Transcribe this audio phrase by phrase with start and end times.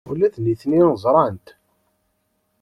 [0.09, 1.47] Ula d nitni ẓran-t.